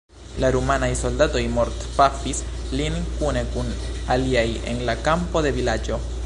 La 0.43 0.49
rumanaj 0.53 0.87
soldatoj 1.01 1.43
mortpafis 1.57 2.41
lin 2.81 2.97
kune 3.21 3.45
kun 3.53 3.71
aliaj 4.17 4.47
en 4.73 4.83
la 4.91 4.97
kampo 5.11 5.45
de 5.49 5.55
vilaĝo. 5.61 6.03